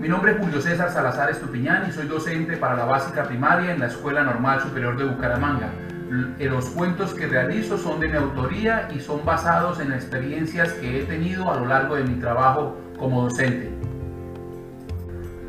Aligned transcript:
Mi 0.00 0.08
nombre 0.08 0.32
es 0.32 0.38
Julio 0.38 0.60
César 0.60 0.90
Salazar 0.90 1.30
Estupiñán 1.30 1.88
y 1.88 1.92
soy 1.92 2.08
docente 2.08 2.56
para 2.56 2.74
la 2.74 2.86
básica 2.86 3.22
primaria 3.22 3.72
en 3.72 3.78
la 3.78 3.86
Escuela 3.86 4.24
Normal 4.24 4.60
Superior 4.60 4.96
de 4.96 5.04
Bucaramanga. 5.04 5.68
Los 6.40 6.64
cuentos 6.70 7.14
que 7.14 7.28
realizo 7.28 7.78
son 7.78 8.00
de 8.00 8.08
mi 8.08 8.16
autoría 8.16 8.88
y 8.92 8.98
son 8.98 9.24
basados 9.24 9.78
en 9.78 9.92
experiencias 9.92 10.72
que 10.72 10.98
he 10.98 11.04
tenido 11.04 11.52
a 11.52 11.56
lo 11.60 11.66
largo 11.66 11.94
de 11.94 12.02
mi 12.02 12.18
trabajo 12.18 12.76
como 12.98 13.22
docente. 13.22 13.70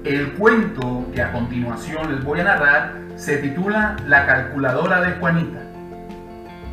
El 0.03 0.33
cuento 0.33 1.07
que 1.11 1.23
a 1.23 1.31
continuación 1.31 2.13
les 2.13 2.23
voy 2.23 2.41
a 2.41 2.43
narrar 2.43 2.93
se 3.15 3.37
titula 3.37 3.95
La 4.05 4.27
calculadora 4.27 5.01
de 5.01 5.13
Juanita. 5.13 5.61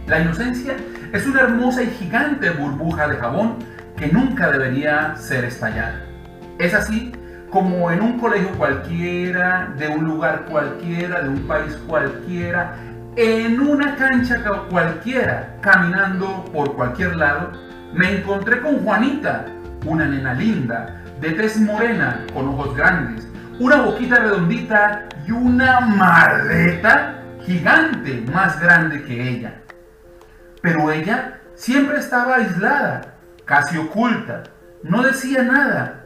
La 0.07 0.21
inocencia 0.21 0.77
es 1.15 1.27
una 1.27 1.41
hermosa 1.41 1.83
y 1.83 1.87
gigante 1.87 2.51
burbuja 2.51 3.09
de 3.09 3.17
jabón 3.17 3.55
que 3.97 4.09
nunca 4.09 4.51
debería 4.51 5.17
ser 5.17 5.47
estallada. 5.47 6.16
Es 6.59 6.75
así 6.75 7.13
como 7.51 7.91
en 7.91 8.01
un 8.01 8.19
colegio 8.19 8.51
cualquiera, 8.53 9.73
de 9.79 9.89
un 9.89 10.05
lugar 10.05 10.47
cualquiera, 10.51 11.23
de 11.23 11.29
un 11.29 11.47
país 11.47 11.77
cualquiera, 11.87 12.77
en 13.17 13.61
una 13.61 13.97
cancha 13.97 14.43
cualquiera, 14.69 15.57
caminando 15.61 16.45
por 16.53 16.75
cualquier 16.75 17.17
lado, 17.17 17.53
me 17.95 18.19
encontré 18.19 18.61
con 18.61 18.85
Juanita, 18.85 19.47
una 19.87 20.07
nena 20.07 20.35
linda, 20.35 21.03
de 21.21 21.31
tez 21.31 21.59
morena, 21.61 22.25
con 22.35 22.49
ojos 22.49 22.77
grandes, 22.77 23.27
una 23.59 23.83
boquita 23.83 24.17
redondita 24.17 25.09
y 25.27 25.31
una 25.31 25.81
maleta 25.81 27.23
gigante 27.45 28.23
más 28.33 28.61
grande 28.61 29.03
que 29.05 29.29
ella. 29.31 29.55
Pero 30.61 30.91
ella 30.91 31.41
siempre 31.55 31.99
estaba 31.99 32.37
aislada, 32.37 33.15
casi 33.45 33.79
oculta, 33.79 34.43
no 34.83 35.03
decía 35.03 35.43
nada, 35.43 36.06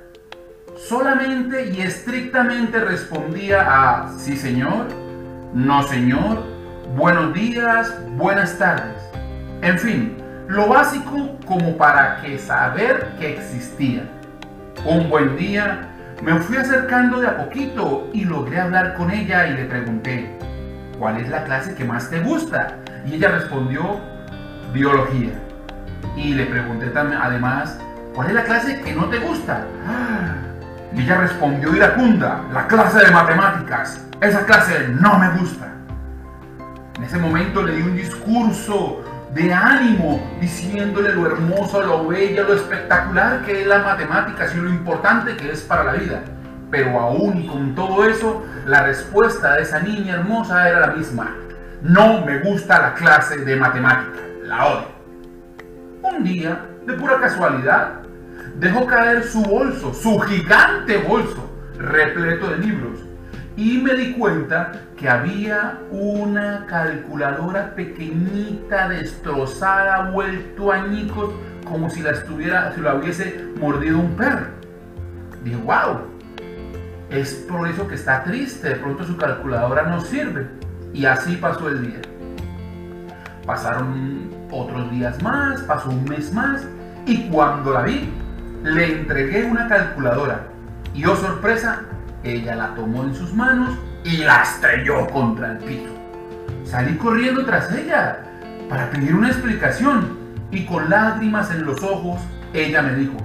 solamente 0.89 1.71
y 1.73 1.83
estrictamente 1.83 2.81
respondía 2.81 3.65
a 3.69 4.19
sí 4.19 4.37
señor, 4.37 4.89
no 5.53 5.83
señor, 5.83 6.43
buenos 6.97 7.35
días, 7.35 7.95
buenas 8.17 8.59
tardes. 8.59 8.97
En 9.63 9.79
fin, 9.79 10.17
lo 10.49 10.69
básico 10.69 11.39
como 11.47 11.77
para 11.77 12.21
que 12.23 12.39
saber 12.39 13.11
que 13.19 13.35
existía. 13.35 14.03
Un 14.85 15.11
buen 15.11 15.37
día 15.37 15.89
me 16.23 16.35
fui 16.41 16.57
acercando 16.57 17.21
de 17.21 17.29
a 17.29 17.37
poquito 17.37 18.09
y 18.13 18.25
logré 18.25 18.59
hablar 18.61 18.95
con 18.95 19.11
ella 19.11 19.47
y 19.49 19.55
le 19.55 19.65
pregunté, 19.67 20.31
¿cuál 20.99 21.19
es 21.19 21.29
la 21.29 21.45
clase 21.45 21.75
que 21.75 21.85
más 21.85 22.09
te 22.11 22.21
gusta? 22.21 22.79
Y 23.07 23.15
ella 23.15 23.29
respondió, 23.29 24.01
biología. 24.73 25.33
Y 26.17 26.35
le 26.35 26.47
pregunté 26.47 26.87
también, 26.89 27.21
además, 27.23 27.79
¿cuál 28.15 28.29
es 28.29 28.35
la 28.35 28.45
clase 28.45 28.81
que 28.81 28.95
no 28.95 29.07
te 29.07 29.19
gusta? 29.19 29.67
Y 30.95 31.03
ella 31.03 31.19
respondió 31.19 31.75
iracunda, 31.75 32.43
la 32.53 32.67
clase 32.67 33.05
de 33.05 33.11
matemáticas. 33.11 34.05
Esa 34.21 34.45
clase 34.45 34.89
no 34.89 35.19
me 35.19 35.31
gusta. 35.39 35.69
En 36.97 37.05
ese 37.05 37.19
momento 37.19 37.63
le 37.63 37.77
di 37.77 37.83
un 37.83 37.97
discurso 37.97 39.03
de 39.33 39.55
ánimo, 39.55 40.21
diciéndole 40.41 41.15
lo 41.15 41.27
hermoso, 41.27 41.81
lo 41.83 42.09
bello, 42.09 42.45
lo 42.45 42.55
espectacular 42.55 43.43
que 43.43 43.63
es 43.63 43.67
la 43.67 43.79
matemática 43.79 44.47
y 44.53 44.57
lo 44.57 44.69
importante 44.69 45.37
que 45.37 45.53
es 45.53 45.63
para 45.63 45.85
la 45.85 45.93
vida. 45.93 46.23
Pero 46.71 46.99
aún 46.99 47.39
y 47.39 47.47
con 47.47 47.75
todo 47.75 48.05
eso, 48.05 48.45
la 48.67 48.83
respuesta 48.83 49.55
de 49.55 49.63
esa 49.63 49.81
niña 49.81 50.15
hermosa 50.15 50.69
era 50.69 50.81
la 50.81 50.89
misma. 50.89 51.37
No 51.83 52.25
me 52.25 52.41
gusta 52.41 52.81
la 52.81 52.95
clase 52.95 53.39
de 53.39 53.57
matemática, 53.57 54.19
la 54.45 54.67
odio. 54.67 54.89
Un 56.03 56.25
día, 56.25 56.61
de 56.87 56.93
pura 56.95 57.19
casualidad, 57.19 58.01
dejó 58.59 58.87
caer 58.87 59.25
su 59.25 59.43
bolso, 59.43 59.95
su 59.95 60.19
gigante 60.21 60.99
bolso, 60.99 61.51
repleto 61.79 62.49
de 62.51 62.59
libros, 62.59 63.01
y 63.57 63.79
me 63.79 63.95
di 63.95 64.13
cuenta 64.13 64.73
que 64.97 65.09
había 65.09 65.79
una 65.91 66.67
calculadora 66.67 67.75
pequeñita, 67.75 68.89
destrozada, 68.89 70.11
vuelto 70.11 70.73
añicos, 70.73 71.35
como 71.65 71.91
si 71.91 72.03
la 72.03 72.13
estuviera, 72.13 72.73
si 72.75 72.81
la 72.81 72.95
hubiese 72.95 73.45
mordido 73.61 73.99
un 73.99 74.17
perro. 74.17 74.47
Dije, 75.45 75.57
wow, 75.57 75.99
es 77.11 77.35
por 77.49 77.69
eso 77.69 77.87
que 77.87 77.95
está 77.97 78.25
triste, 78.25 78.71
de 78.71 78.77
pronto 78.77 79.05
su 79.05 79.17
calculadora 79.17 79.83
no 79.85 80.01
sirve. 80.01 80.49
Y 80.93 81.05
así 81.05 81.37
pasó 81.37 81.69
el 81.69 81.83
día. 81.83 82.01
Pasaron 83.47 84.31
otros 84.51 84.91
días 84.91 85.23
más, 85.23 85.61
pasó 85.63 85.91
un 85.91 86.05
mes 86.05 86.33
más, 86.33 86.67
y 87.07 87.29
cuando 87.29 87.73
la 87.73 87.83
vi, 87.83 88.11
le 88.63 89.01
entregué 89.01 89.45
una 89.45 89.69
calculadora. 89.69 90.47
Y 90.95 91.05
oh 91.05 91.17
sorpresa, 91.17 91.83
ella 92.23 92.57
la 92.57 92.75
tomó 92.75 93.05
en 93.05 93.15
sus 93.15 93.33
manos 93.33 93.71
y 94.05 94.19
la 94.19 94.43
estrelló 94.43 95.07
contra 95.09 95.53
el 95.53 95.59
piso. 95.59 95.95
Salí 96.65 96.97
corriendo 96.97 97.45
tras 97.45 97.73
ella 97.73 98.19
para 98.69 98.91
pedir 98.91 99.15
una 99.15 99.29
explicación 99.29 100.19
y 100.51 100.65
con 100.67 100.91
lágrimas 100.91 101.51
en 101.51 101.65
los 101.65 101.83
ojos, 101.83 102.21
ella 102.53 102.83
me 102.83 102.95
dijo, 102.95 103.17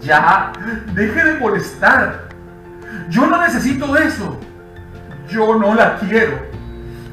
ya, 0.00 0.52
deje 0.94 1.24
de 1.24 1.38
molestar. 1.38 2.28
Yo 3.08 3.26
no 3.26 3.40
necesito 3.40 3.96
eso. 3.96 4.38
Yo 5.28 5.58
no 5.58 5.74
la 5.74 5.98
quiero. 5.98 6.38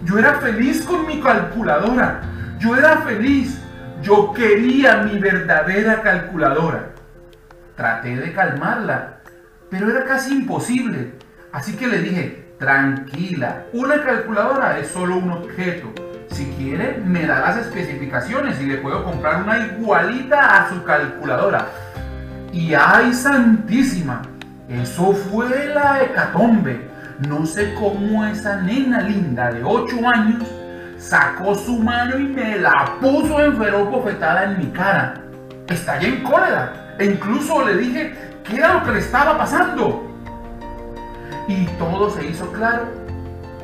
Yo 0.05 0.17
era 0.17 0.35
feliz 0.35 0.83
con 0.83 1.07
mi 1.07 1.21
calculadora. 1.21 2.21
Yo 2.59 2.75
era 2.75 2.97
feliz. 2.97 3.59
Yo 4.01 4.33
quería 4.33 5.03
mi 5.03 5.19
verdadera 5.19 6.01
calculadora. 6.01 6.89
Traté 7.81 8.15
de 8.15 8.31
calmarla, 8.31 9.21
pero 9.71 9.89
era 9.89 10.05
casi 10.05 10.35
imposible. 10.35 11.13
Así 11.51 11.75
que 11.75 11.87
le 11.87 11.97
dije, 11.97 12.53
tranquila, 12.59 13.63
una 13.73 14.03
calculadora 14.03 14.77
es 14.77 14.89
solo 14.89 15.17
un 15.17 15.31
objeto. 15.31 15.91
Si 16.29 16.45
quiere, 16.59 17.01
me 17.03 17.25
da 17.25 17.39
las 17.39 17.57
especificaciones 17.57 18.61
y 18.61 18.67
le 18.67 18.77
puedo 18.77 19.03
comprar 19.03 19.41
una 19.41 19.65
igualita 19.65 20.59
a 20.59 20.69
su 20.69 20.83
calculadora. 20.83 21.69
Y 22.53 22.75
ay, 22.75 23.15
santísima, 23.15 24.21
eso 24.69 25.13
fue 25.13 25.65
la 25.73 26.03
hecatombe. 26.03 26.87
No 27.27 27.47
sé 27.47 27.73
cómo 27.73 28.23
esa 28.25 28.57
nena 28.57 29.01
linda 29.01 29.51
de 29.51 29.63
8 29.63 30.07
años 30.07 30.43
sacó 30.99 31.55
su 31.55 31.79
mano 31.79 32.19
y 32.19 32.27
me 32.27 32.59
la 32.59 32.97
puso 33.01 33.43
en 33.43 33.57
feroz 33.57 33.89
bofetada 33.89 34.43
en 34.43 34.59
mi 34.59 34.67
cara. 34.67 35.15
Estallé 35.67 36.09
en 36.09 36.23
cólera 36.23 36.80
e 36.99 37.05
incluso 37.05 37.65
le 37.65 37.77
dije 37.77 38.13
qué 38.43 38.57
era 38.57 38.75
lo 38.75 38.83
que 38.83 38.91
le 38.91 38.99
estaba 38.99 39.37
pasando. 39.37 40.07
Y 41.47 41.65
todo 41.77 42.09
se 42.11 42.25
hizo 42.25 42.51
claro 42.51 42.85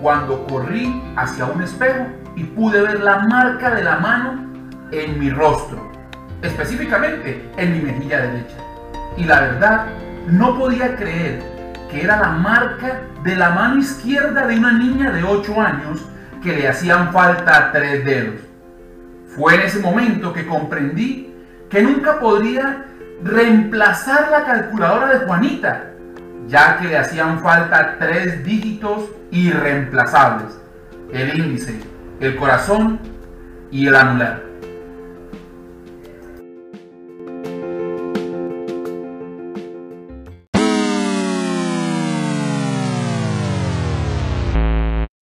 cuando 0.02 0.46
corrí 0.48 1.02
hacia 1.16 1.46
un 1.46 1.62
espejo 1.62 2.08
y 2.36 2.44
pude 2.44 2.82
ver 2.82 3.00
la 3.02 3.20
marca 3.20 3.74
de 3.74 3.84
la 3.84 3.98
mano 3.98 4.48
en 4.92 5.20
mi 5.20 5.30
rostro, 5.30 5.92
específicamente 6.42 7.50
en 7.58 7.74
mi 7.74 7.92
mejilla 7.92 8.22
derecha. 8.22 8.58
Y 9.18 9.24
la 9.24 9.40
verdad, 9.42 9.86
no 10.28 10.58
podía 10.58 10.96
creer 10.96 11.42
que 11.90 12.04
era 12.04 12.20
la 12.20 12.30
marca 12.30 13.02
de 13.24 13.36
la 13.36 13.50
mano 13.52 13.78
izquierda 13.78 14.46
de 14.46 14.58
una 14.58 14.74
niña 14.74 15.12
de 15.12 15.24
8 15.24 15.62
años 15.62 16.02
que 16.44 16.56
le 16.56 16.68
hacían 16.68 17.12
falta 17.12 17.72
tres 17.72 18.06
dedos. 18.06 18.42
Fue 19.36 19.56
en 19.56 19.62
ese 19.62 19.80
momento 19.80 20.34
que 20.34 20.46
comprendí 20.46 21.34
que 21.70 21.82
nunca 21.82 22.20
podría 22.20 22.86
reemplazar 23.24 24.30
la 24.30 24.46
calculadora 24.46 25.08
de 25.08 25.26
Juanita, 25.26 25.92
ya 26.48 26.78
que 26.78 26.88
le 26.88 26.98
hacían 26.98 27.40
falta 27.40 27.98
tres 28.00 28.44
dígitos 28.44 29.10
irreemplazables, 29.32 30.58
el 31.12 31.38
índice, 31.38 31.80
el 32.20 32.36
corazón 32.36 33.00
y 33.72 33.88
el 33.88 33.96
anular. 33.96 34.44